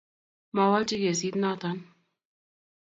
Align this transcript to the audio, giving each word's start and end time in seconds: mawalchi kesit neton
mawalchi 0.55 0.95
kesit 1.03 1.35
neton 1.41 1.77